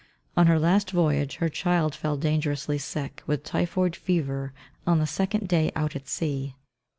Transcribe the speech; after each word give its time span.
On 0.35 0.47
her 0.47 0.57
last 0.57 0.89
voyage 0.89 1.35
her 1.35 1.47
child 1.47 1.93
fell 1.93 2.17
dangerously 2.17 2.79
sick 2.79 3.21
with 3.27 3.43
typhoid 3.43 3.95
fever 3.95 4.51
on 4.87 4.97
the 4.97 5.05
second 5.05 5.47
day 5.47 5.71
out 5.75 5.95
at 5.95 6.07
sea. 6.07 6.55